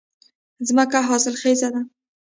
[0.67, 1.81] ځمکه حاصلخېزه ده